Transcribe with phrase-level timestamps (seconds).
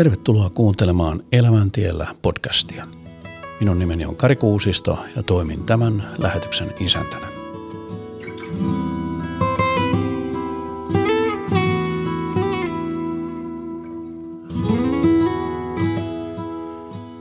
[0.00, 2.84] Tervetuloa kuuntelemaan Elämäntiellä podcastia.
[3.60, 7.26] Minun nimeni on Kari Kuusisto ja toimin tämän lähetyksen isäntänä.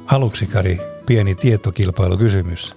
[0.06, 2.76] Aluksi Kari, pieni tietokilpailukysymys.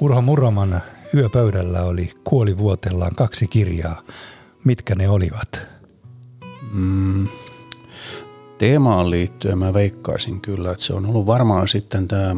[0.00, 0.80] Urho Murroman
[1.14, 4.02] yöpöydällä oli kuolivuotellaan kaksi kirjaa.
[4.64, 5.66] Mitkä ne olivat?
[6.72, 7.28] Mm,
[8.58, 12.36] teemaan liittyen mä veikkaisin kyllä, että se on ollut varmaan sitten tämä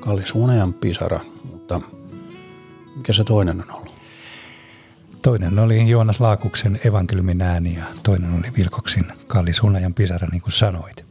[0.00, 1.20] Kallis Hunejan pisara,
[1.50, 1.80] mutta
[2.96, 3.94] mikä se toinen on ollut?
[5.22, 10.52] Toinen oli Joonas Laakuksen evankeliumin ääni ja toinen oli Vilkoksin Kallis Hunejan pisara, niin kuin
[10.52, 11.04] sanoit.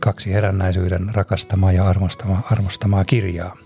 [0.00, 3.56] Kaksi herännäisyyden rakastamaa ja arvostamaa, arvostamaa kirjaa.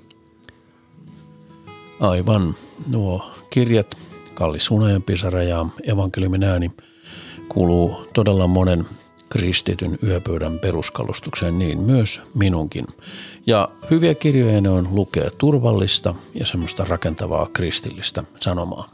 [2.01, 2.55] Aivan.
[2.87, 3.97] Nuo kirjat,
[4.35, 6.70] Kallis Hunejan pisara ja evankeliumin ääni,
[7.48, 8.87] kuuluu todella monen
[9.39, 12.87] kristityn yöpöydän peruskalustukseen, niin myös minunkin.
[13.47, 18.89] Ja hyviä kirjoja ne on lukea turvallista ja semmoista rakentavaa kristillistä sanomaa.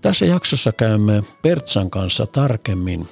[0.00, 3.08] Tässä jaksossa käymme Pertsan kanssa tarkemmin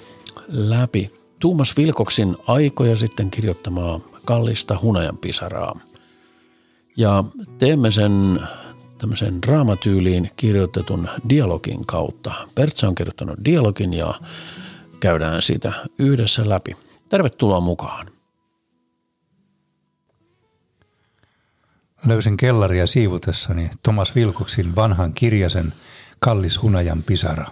[0.48, 5.80] läpi Tuumas Vilkoksin aikoja sitten kirjoittamaa kallista hunajan pisaraa.
[6.96, 7.24] Ja
[7.58, 8.40] teemme sen
[8.98, 12.32] tämmöisen draamatyyliin kirjoitetun dialogin kautta.
[12.54, 14.14] Pertsa on kirjoittanut dialogin ja
[15.00, 16.76] käydään sitä yhdessä läpi.
[17.08, 18.10] Tervetuloa mukaan.
[22.06, 25.72] Löysin kellaria siivutessani Thomas Vilkoksin vanhan kirjasen
[26.18, 27.46] Kallis hunajan pisara.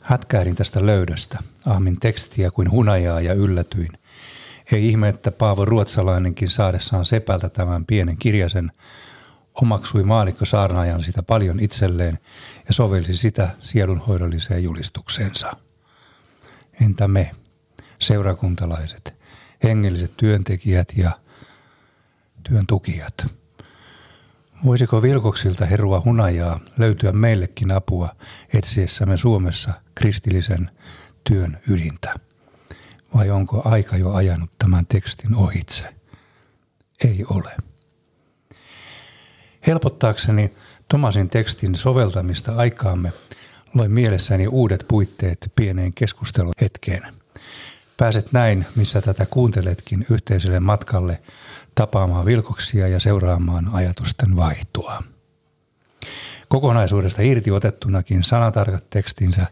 [0.00, 3.92] Hätkähdin tästä löydöstä, ahmin tekstiä kuin hunajaa ja yllätyin.
[4.72, 8.72] Ei ihme, että Paavo Ruotsalainenkin saadessaan sepältä tämän pienen kirjasen
[9.54, 12.18] omaksui maalikko saarnaajan sitä paljon itselleen
[12.68, 15.63] ja sovelsi sitä sielunhoidolliseen julistukseensa.
[16.80, 17.30] Entä me,
[17.98, 19.14] seurakuntalaiset,
[19.62, 21.10] hengelliset työntekijät ja
[22.42, 23.26] työn tukijat?
[24.64, 28.16] Voisiko Vilkoksilta herua hunajaa löytyä meillekin apua
[28.52, 30.70] etsiessämme Suomessa kristillisen
[31.24, 32.14] työn ydintä?
[33.14, 35.94] Vai onko aika jo ajanut tämän tekstin ohitse?
[37.04, 37.56] Ei ole.
[39.66, 40.50] Helpottaakseni
[40.88, 43.12] Tomasin tekstin soveltamista aikaamme
[43.74, 47.02] loin mielessäni uudet puitteet pieneen keskusteluhetkeen.
[47.96, 51.22] Pääset näin, missä tätä kuunteletkin yhteiselle matkalle
[51.74, 55.02] tapaamaan vilkoksia ja seuraamaan ajatusten vaihtoa.
[56.48, 59.46] Kokonaisuudesta irti otettunakin sanatarkat tekstinsä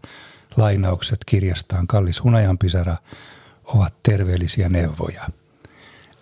[0.56, 2.97] lainaukset kirjastaan Kallis Hunajanpisara
[3.65, 5.28] ovat terveellisiä neuvoja.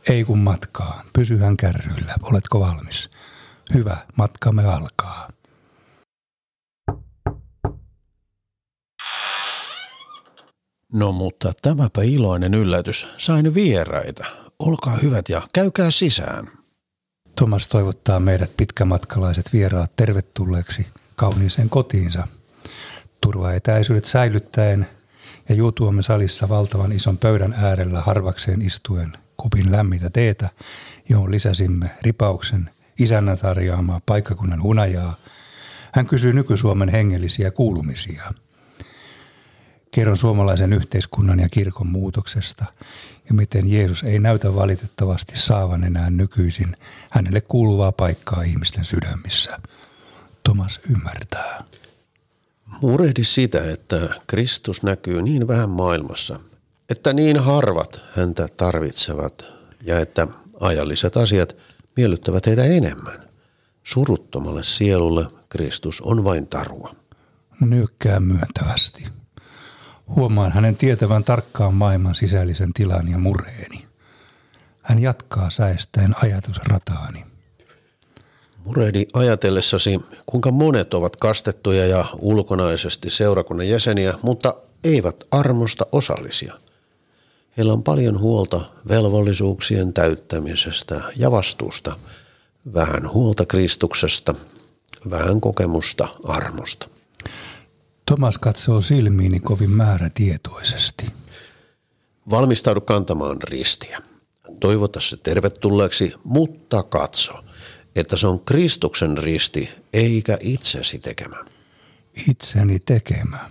[0.08, 3.10] Ei kun matkaa, pysyhän kärryillä, oletko valmis?
[3.74, 5.28] Hyvä, matkamme alkaa.
[10.92, 13.06] No mutta tämäpä iloinen yllätys.
[13.18, 14.24] Sain vieraita.
[14.58, 16.50] Olkaa hyvät ja käykää sisään.
[17.36, 20.86] Thomas toivottaa meidät pitkämatkalaiset vieraat tervetulleeksi
[21.16, 22.28] kauniiseen kotiinsa.
[23.20, 24.86] Turvaetäisyydet säilyttäen
[25.48, 30.48] ja juotuamme salissa valtavan ison pöydän äärellä harvakseen istuen kupin lämmitä teetä,
[31.08, 35.16] johon lisäsimme ripauksen isännän tarjoamaa paikkakunnan hunajaa.
[35.92, 38.32] Hän kysyy nyky-Suomen hengellisiä kuulumisia–
[39.90, 42.64] Kerron suomalaisen yhteiskunnan ja kirkon muutoksesta
[43.28, 46.76] ja miten Jeesus ei näytä valitettavasti saavan enää nykyisin
[47.10, 49.58] hänelle kuuluvaa paikkaa ihmisten sydämissä.
[50.44, 51.64] Thomas ymmärtää.
[52.80, 56.40] Murehdi sitä, että Kristus näkyy niin vähän maailmassa,
[56.88, 59.44] että niin harvat häntä tarvitsevat
[59.84, 60.28] ja että
[60.60, 61.56] ajalliset asiat
[61.96, 63.28] miellyttävät heitä enemmän.
[63.84, 66.92] Suruttomalle sielulle Kristus on vain tarua.
[67.60, 69.19] Nykkää myöntävästi.
[70.16, 73.86] Huomaan hänen tietävän tarkkaan maailman sisällisen tilan ja murheeni.
[74.82, 77.24] Hän jatkaa säestäen ajatusrataani.
[78.64, 84.54] Murehdi ajatellessasi, kuinka monet ovat kastettuja ja ulkonaisesti seurakunnan jäseniä, mutta
[84.84, 86.54] eivät armosta osallisia.
[87.56, 91.96] Heillä on paljon huolta velvollisuuksien täyttämisestä ja vastuusta,
[92.74, 94.34] vähän huolta Kristuksesta,
[95.10, 96.88] vähän kokemusta armosta.
[98.10, 101.06] Thomas katsoo silmiini kovin määrätietoisesti.
[102.30, 103.98] Valmistaudu kantamaan ristiä.
[104.60, 107.44] Toivota se tervetulleeksi, mutta katso,
[107.96, 111.36] että se on Kristuksen risti eikä itsesi tekemä.
[112.28, 113.50] Itseni tekemä.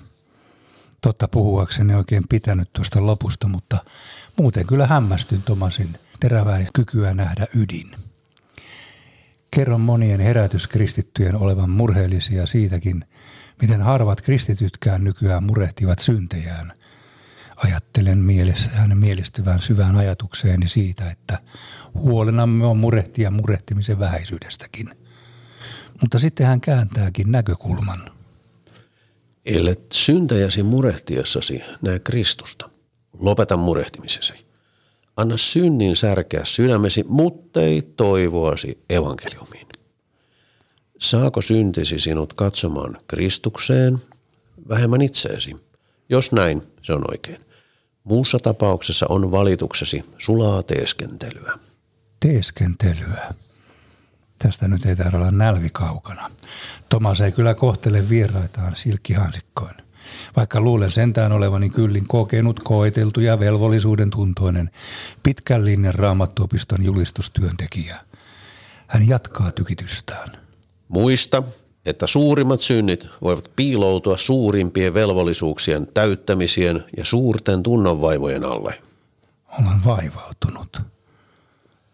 [1.01, 3.77] Totta puhuakseni oikein pitänyt tuosta lopusta, mutta
[4.37, 5.89] muuten kyllä hämmästyn Tomasin
[6.19, 7.91] terävää kykyä nähdä ydin.
[9.51, 13.05] Kerron monien herätyskristittyjen olevan murheellisia siitäkin,
[13.61, 16.73] miten harvat kristitytkään nykyään murehtivat syntejään.
[17.55, 21.39] Ajattelen mielessä hänen mielistyvän syvään ajatukseeni siitä, että
[21.93, 24.89] huolenamme on murehtia murehtimisen vähäisyydestäkin.
[26.01, 28.11] Mutta sitten hän kääntääkin näkökulman.
[29.45, 32.69] Ellet syntäjäsi murehtiessasi näe Kristusta.
[33.19, 34.33] Lopeta murehtimisesi.
[35.17, 39.67] Anna synnin särkeä sydämesi, mutta ei toivoasi evankeliumiin.
[40.99, 43.99] Saako syntisi sinut katsomaan Kristukseen,
[44.69, 45.55] vähemmän itseesi?
[46.09, 47.37] Jos näin, se on oikein.
[48.03, 51.53] Muussa tapauksessa on valituksesi sulaa teeskentelyä.
[52.19, 53.33] Teeskentelyä.
[54.39, 56.31] Tästä nyt ei taida olla nälvi kaukana.
[56.89, 59.75] Tomas ei kyllä kohtele vieraitaan silkkihansikkoin.
[60.35, 64.69] Vaikka luulen sentään olevani kyllin kokenut, koeteltu ja velvollisuuden tuntoinen
[65.23, 67.97] pitkän linjan raamattuopiston julistustyöntekijä.
[68.87, 70.48] Hän jatkaa tykitystään.
[70.89, 71.43] Muista,
[71.85, 78.81] että suurimmat synnit voivat piiloutua suurimpien velvollisuuksien täyttämisien ja suurten tunnonvaivojen alle.
[79.59, 80.81] Olen vaivautunut.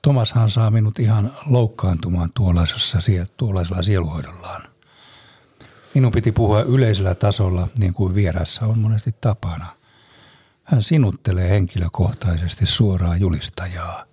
[0.01, 2.99] Tomashan saa minut ihan loukkaantumaan tuollaisessa,
[3.37, 4.61] tuollaisella sieluhoidollaan.
[5.93, 9.65] Minun piti puhua yleisellä tasolla, niin kuin vierassa on monesti tapana.
[10.63, 14.05] Hän sinuttelee henkilökohtaisesti suoraa julistajaa.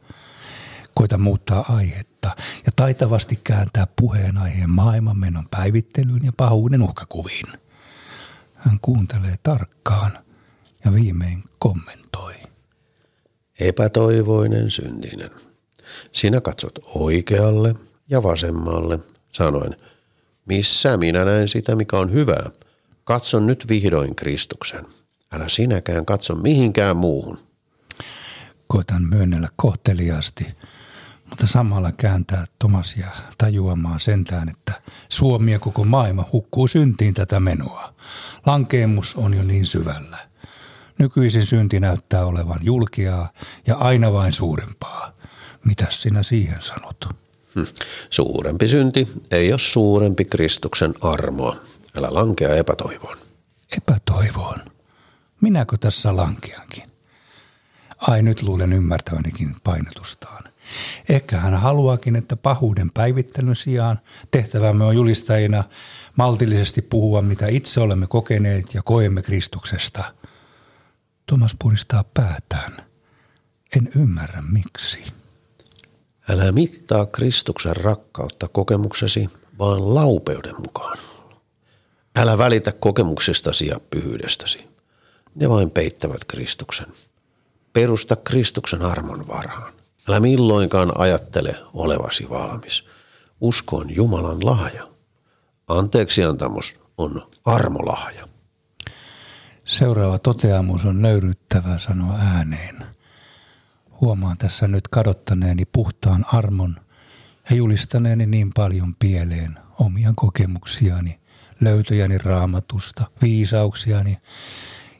[0.94, 2.36] Koita muuttaa aihetta
[2.66, 7.46] ja taitavasti kääntää puheenaiheen maailmanmenon päivittelyyn ja pahuuden uhkakuviin.
[8.54, 10.18] Hän kuuntelee tarkkaan
[10.84, 12.34] ja viimein kommentoi.
[13.60, 15.30] Epätoivoinen syntinen.
[16.12, 17.74] Sinä katsot oikealle
[18.08, 18.98] ja vasemmalle,
[19.32, 19.76] sanoen,
[20.46, 22.50] missä minä näen sitä, mikä on hyvää.
[23.04, 24.86] Katson nyt vihdoin Kristuksen.
[25.32, 27.38] Älä sinäkään katso mihinkään muuhun.
[28.66, 30.46] Koitan myönnellä kohteliaasti,
[31.32, 33.06] mutta samalla kääntää Tomasia
[33.38, 37.94] tajuamaan sentään, että Suomi ja koko maailma hukkuu syntiin tätä menoa.
[38.46, 40.18] Lankeemus on jo niin syvällä.
[40.98, 43.32] Nykyisin synti näyttää olevan julkiaa
[43.66, 45.12] ja aina vain suurempaa.
[45.64, 47.04] Mitäs sinä siihen sanot?
[47.54, 47.62] Hm.
[48.10, 51.56] Suurempi synti ei ole suurempi Kristuksen armoa.
[51.96, 53.16] Älä lankea epätoivoon.
[53.76, 54.58] Epätoivoon?
[55.40, 56.84] Minäkö tässä lankeankin?
[57.98, 60.51] Ai nyt luulen ymmärtävänikin painotustaan.
[61.08, 63.98] Ehkä hän haluaakin, että pahuuden päivittelyn sijaan
[64.30, 65.64] tehtävämme on julistajina
[66.16, 70.04] maltillisesti puhua, mitä itse olemme kokeneet ja koemme Kristuksesta.
[71.26, 72.76] Thomas puristaa päätään.
[73.76, 75.04] En ymmärrä miksi.
[76.28, 80.98] Älä mittaa Kristuksen rakkautta kokemuksesi, vaan laupeuden mukaan.
[82.16, 84.64] Älä välitä kokemuksistasi ja pyhyydestäsi.
[85.34, 86.86] Ne vain peittävät Kristuksen.
[87.72, 89.72] Perusta Kristuksen armon varaan.
[90.08, 92.84] Älä milloinkaan ajattele olevasi valmis.
[93.40, 94.88] Usko on Jumalan lahja.
[95.68, 98.28] Anteeksiantamus on armolahja.
[99.64, 102.78] Seuraava toteamus on nöyryttävää sanoa ääneen–
[104.02, 106.76] huomaan tässä nyt kadottaneeni puhtaan armon
[107.50, 111.20] ja julistaneeni niin paljon pieleen omia kokemuksiani,
[111.60, 114.18] löytöjäni raamatusta, viisauksiani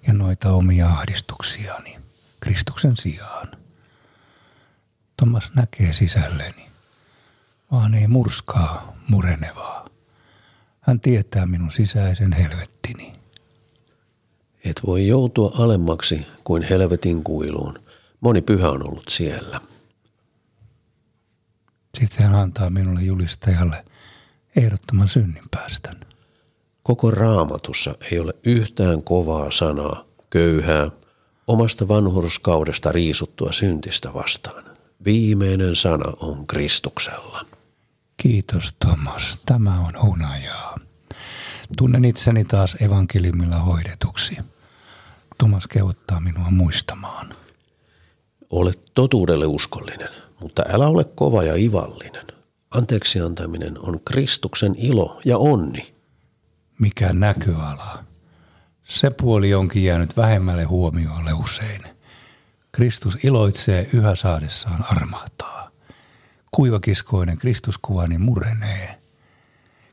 [0.07, 1.99] ja noita omia ahdistuksiani
[2.41, 3.62] Kristuksen sijaan.
[5.23, 6.67] Thomas näkee sisälleni,
[7.73, 9.85] vaan ei murskaa murenevaa.
[10.81, 13.13] Hän tietää minun sisäisen helvettini.
[14.65, 17.79] Et voi joutua alemmaksi kuin helvetin kuiluun–
[18.23, 19.61] Moni pyhä on ollut siellä.
[21.99, 23.85] Sitten hän antaa minulle julistajalle
[24.57, 26.01] ehdottoman synninpäästön.
[26.83, 30.91] Koko raamatussa ei ole yhtään kovaa sanaa, köyhää,
[31.47, 34.72] omasta vanhurskaudesta riisuttua syntistä vastaan.
[35.05, 37.47] Viimeinen sana on Kristuksella.
[38.17, 40.79] Kiitos Thomas, tämä on hunajaa.
[41.79, 44.37] Tunnen itseni taas evankeliumilla hoidetuksi.
[45.39, 47.33] Thomas kehottaa minua muistamaan–
[48.53, 50.09] Ole totuudelle uskollinen,
[50.41, 52.27] mutta älä ole kova ja ivallinen.
[52.71, 55.95] Anteeksi antaminen on Kristuksen ilo ja onni.
[56.79, 58.05] Mikä näköala?
[58.85, 61.83] Se puoli onkin jäänyt vähemmälle huomiolle usein.
[62.73, 65.71] Kristus iloitsee yhä saadessaan armahtaa.
[66.51, 68.99] Kuivakiskoinen Kristuskuvani murenee.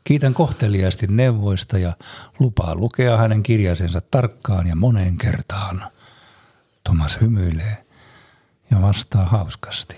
[0.03, 1.93] Kiitän kohteliaasti neuvoista ja
[2.39, 5.83] lupaa lukea hänen kirjasensa tarkkaan ja moneen kertaan.
[6.83, 7.77] Thomas hymyilee–
[8.71, 9.95] ja vastaa hauskasti.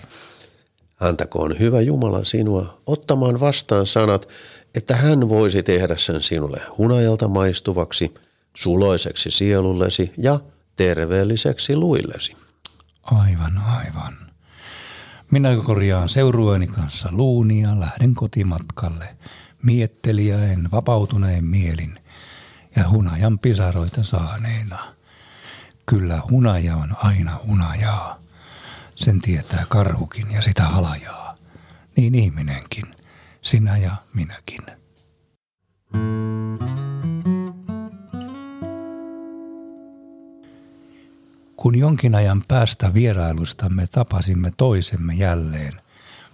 [1.00, 4.28] Antakoon hyvä Jumala sinua ottamaan vastaan sanat,
[4.74, 8.14] että hän voisi tehdä sen sinulle hunajalta maistuvaksi,
[8.54, 10.40] suloiseksi sielullesi ja
[10.76, 12.36] terveelliseksi luillesi.
[13.02, 14.14] Aivan, aivan.
[15.30, 19.16] Minä korjaan seurueeni kanssa luunia, lähden kotimatkalle,
[19.62, 21.94] miettelijäen, vapautuneen mielin
[22.76, 24.78] ja hunajan pisaroita saaneena–
[25.86, 28.18] Kyllä hunaja on aina hunajaa.
[28.94, 31.34] Sen tietää karhukin ja sitä halajaa.
[31.96, 32.84] Niin ihminenkin,
[33.42, 34.60] sinä ja minäkin.
[41.62, 45.72] Kun jonkin ajan päästä vierailustamme tapasimme toisemme jälleen,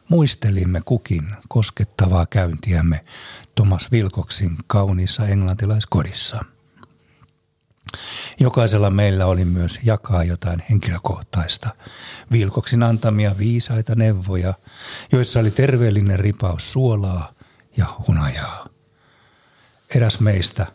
[0.08, 3.04] muistelimme kukin koskettavaa käyntiämme
[3.54, 6.44] Thomas Wilcoxin kauniissa englantilaiskodissa.
[8.40, 11.70] Jokaisella meillä oli myös jakaa jotain henkilökohtaista,
[12.32, 14.54] Vilkoksin antamia viisaita neuvoja,
[15.12, 17.32] joissa oli terveellinen ripaus suolaa
[17.76, 18.66] ja hunajaa.
[19.94, 20.66] Eräs meistä,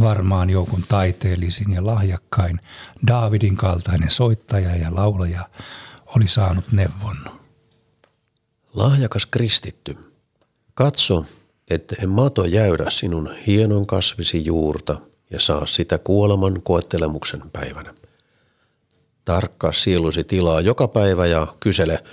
[0.00, 2.60] varmaan joukun taiteellisin ja lahjakkain,
[3.06, 5.48] Daavidin kaltainen soittaja ja laulaja,
[6.16, 7.16] oli saanut neuvon.
[8.74, 9.96] Lahjakas kristitty,
[10.74, 11.24] katso,
[11.70, 17.94] että en mato jäydä sinun hienon kasvisi juurta ja saa sitä kuoleman koettelemuksen päivänä.
[19.24, 22.04] Tarkkaa sielusi tilaa joka päivä ja kysele,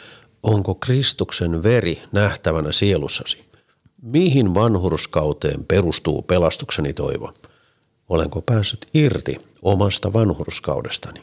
[0.43, 3.45] onko Kristuksen veri nähtävänä sielussasi?
[4.01, 7.33] Mihin vanhurskauteen perustuu pelastukseni toivo?
[8.11, 11.21] Olenko päässyt irti omasta vanhurskaudestani?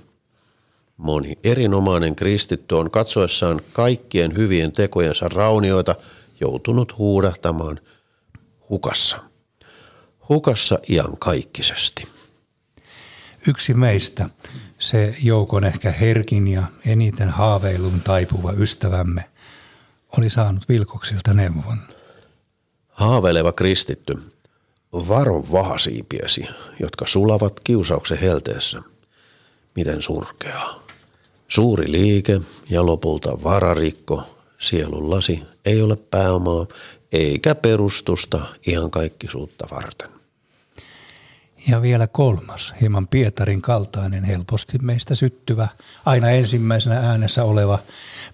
[0.97, 5.95] Moni erinomainen kristitty on katsoessaan kaikkien hyvien tekojensa raunioita
[6.41, 7.81] joutunut huudahtamaan
[8.71, 9.19] hukassa.
[10.29, 12.09] Hukassa iankaikkisesti.
[13.49, 14.29] Yksi meistä,
[14.79, 19.25] se joukon ehkä herkin ja eniten haaveilun taipuva ystävämme,
[20.19, 21.79] oli saanut Vilkoksilta neuvon.
[22.89, 24.15] Haaveileva kristitty,
[24.93, 26.47] varo vahasiipiesi,
[26.81, 28.83] jotka sulavat kiusauksen helteessä.
[29.77, 30.83] Miten surkeaa.
[31.49, 32.41] Suuri liike
[32.71, 34.23] ja lopulta vararikko
[34.59, 36.67] sielullasi ei ole pääomaa
[37.13, 40.11] eikä perustusta ihan kaikkisuutta varten.
[41.69, 45.69] Ja vielä kolmas, hieman Pietarin kaltainen, helposti meistä syttyvä,
[46.07, 47.79] aina ensimmäisenä äänessä oleva,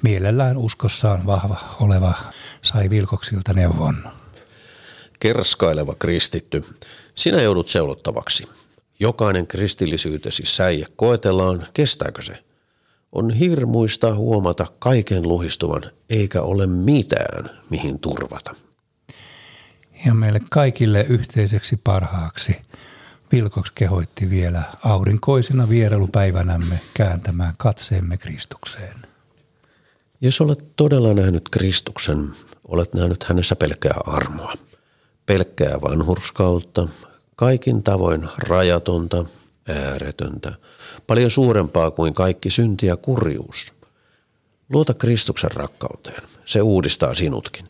[0.03, 2.15] mielellään uskossaan vahva oleva,
[2.63, 4.24] sai Vilkoksilta neuvon.
[5.21, 6.65] Kerskaileva kristitty,
[7.15, 8.49] sinä joudut seulottavaksi.
[9.01, 12.45] Jokainen kristillisyytesi säie koetellaan, kestääkö se?
[13.13, 18.55] On hirmuista huomata kaiken luhistuvan, eikä ole mitään, mihin turvata.
[20.07, 22.57] Ja meille kaikille yhteiseksi parhaaksi
[23.35, 28.97] Vilkoks kehoitti vielä aurinkoisena vierailupäivänämme kääntämään katseemme Kristukseen.
[30.21, 32.31] Jos olet todella nähnyt Kristuksen,
[32.69, 34.53] olet nähnyt hänessä pelkkää armoa,
[35.27, 36.89] pelkkää vanhurskautta,
[37.37, 39.25] kaikin tavoin rajatonta,
[39.69, 40.53] ääretöntä,
[41.07, 43.73] paljon suurempaa kuin kaikki synti ja kurjuus.
[44.73, 47.69] Luota Kristuksen rakkauteen, se uudistaa sinutkin.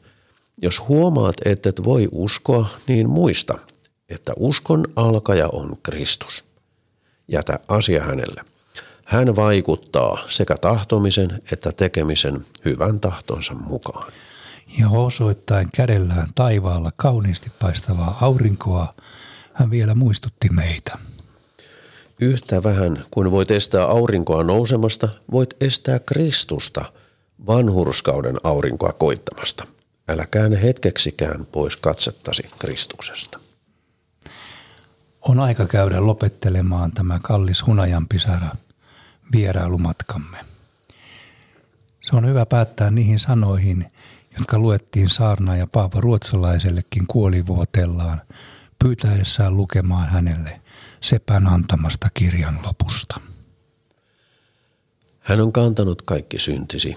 [0.63, 3.59] Jos huomaat, että et voi uskoa, niin muista,
[4.09, 6.45] että uskon alkaja on Kristus.
[7.29, 8.43] Jätä asia hänelle.
[9.05, 14.13] Hän vaikuttaa sekä tahtomisen että tekemisen hyvän tahtonsa mukaan.
[14.79, 18.95] Ja osoittain kädellään taivaalla kauniisti paistavaa aurinkoa,
[19.53, 20.99] hän vielä muistutti meitä.
[22.21, 26.93] Yhtä vähän kuin voit estää aurinkoa nousemasta, voit estää Kristusta
[27.47, 29.67] vanhurskauden aurinkoa koittamasta.
[30.09, 33.39] Älä käänne hetkeksikään pois katsettasi Kristuksesta.
[35.23, 38.49] On aika käydä lopettelemaan tämä kallis hunajan pisara
[39.33, 40.37] vierailumatkamme.
[42.01, 43.93] Se on hyvä päättää niihin sanoihin,
[44.39, 48.21] jotka luettiin saarna ja Paapa ruotsalaisellekin kuolivuotellaan
[48.85, 50.61] pyytäessään lukemaan hänelle
[51.01, 53.21] sepän antamasta kirjan lopusta.
[55.19, 56.97] Hän on kantanut kaikki syntisi,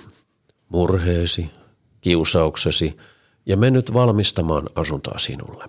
[0.70, 1.50] murheesi,
[2.02, 2.98] kiusauksesi
[3.46, 5.66] ja mennyt valmistamaan asuntoa sinulle.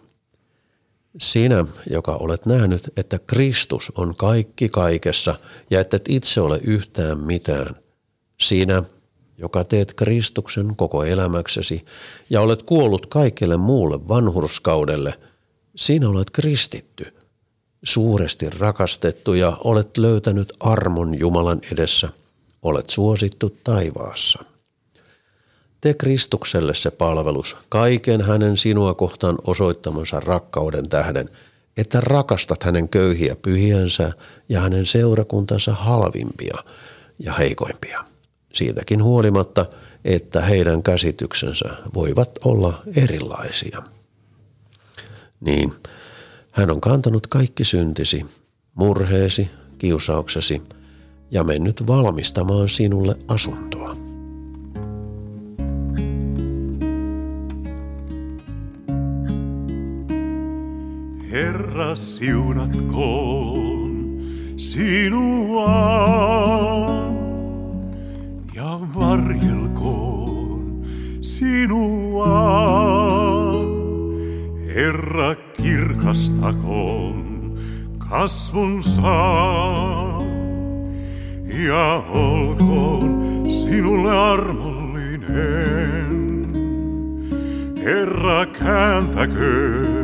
[1.20, 5.38] Sinä, joka olet nähnyt, että Kristus on kaikki kaikessa
[5.70, 7.76] ja että et itse ole yhtään mitään.
[8.40, 8.82] Sinä,
[9.38, 11.84] joka teet Kristuksen koko elämäksesi
[12.30, 15.14] ja olet kuollut kaikille muulle vanhurskaudelle,
[15.76, 17.14] sinä olet kristitty,
[17.82, 22.08] suuresti rakastettu ja olet löytänyt armon Jumalan edessä,
[22.62, 24.44] olet suosittu taivaassa.
[25.80, 31.30] Tee Kristukselle se palvelus kaiken hänen sinua kohtaan osoittamansa rakkauden tähden,
[31.76, 34.12] että rakastat hänen köyhiä pyhiänsä
[34.48, 36.56] ja hänen seurakuntansa halvimpia
[37.18, 38.04] ja heikoimpia.
[38.58, 39.66] Siitäkin huolimatta,
[40.04, 43.82] että heidän käsityksensä voivat olla erilaisia.
[45.40, 45.72] Niin,
[46.52, 48.26] hän on kantanut kaikki syntisi,
[48.74, 50.62] murheesi, kiusauksesi
[51.30, 53.96] ja mennyt valmistamaan sinulle asuntoa.
[61.30, 64.18] Herra siunatkoon
[64.56, 65.68] sinua
[69.08, 70.84] varjelkoon
[71.20, 72.38] sinua.
[74.74, 77.24] Herra kirkastakoon
[77.98, 79.16] kasvunsa
[81.68, 86.08] ja olkoon sinulle armollinen.
[87.84, 89.98] Herra kääntäköön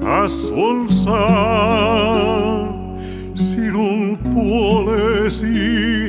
[0.00, 1.28] kasvunsa
[3.34, 6.01] sinun puolesi,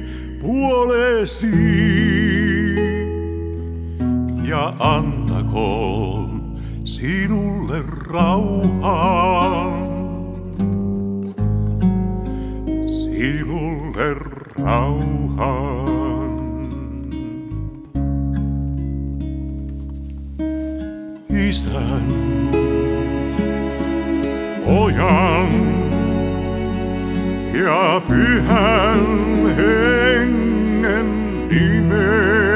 [0.84, 1.48] puolesi.
[4.44, 9.74] Ja antakoon sinulle rauhan.
[12.88, 14.14] Sinulle
[14.64, 15.84] rauhan.
[21.50, 22.04] Isän,
[24.66, 25.74] pojan
[27.54, 29.24] ja pyhän
[29.56, 30.53] hengen
[31.54, 32.53] dime.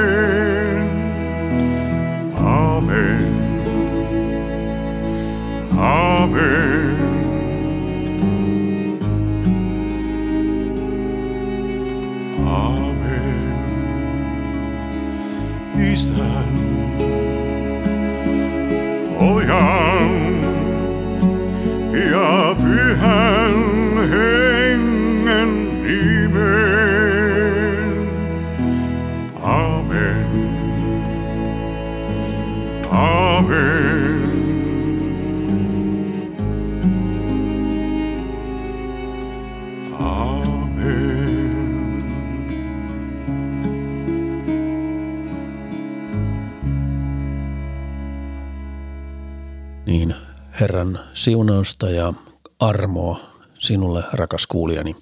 [51.28, 52.14] Siunausta ja
[52.60, 53.20] armoa
[53.60, 54.96] sinulle, rakas kuulijani.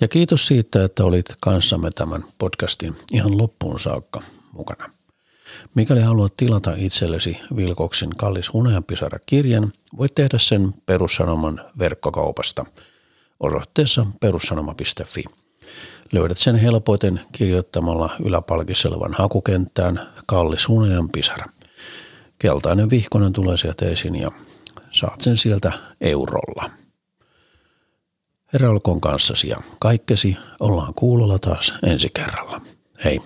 [0.00, 4.90] Ja kiitos siitä, että olit kanssamme tämän podcastin ihan loppuun saakka mukana.
[5.74, 12.64] Mikäli haluat tilata itsellesi Vilkoksin kallis hunajanpisara kirjan, voit tehdä sen Perussanoman verkkokaupasta
[13.40, 15.24] osoitteessa perussanoma.fi.
[16.12, 21.46] Löydät sen helpoiten kirjoittamalla yläpalkissa olevan hakukenttään kallis hunajan pisara.
[22.38, 24.30] Keltainen vihkonen tulee sieltä esiin ja
[24.96, 26.70] saat sen sieltä eurolla.
[28.52, 32.60] Herra olkoon kanssasi ja kaikkesi ollaan kuulolla taas ensi kerralla.
[33.04, 33.20] Hei!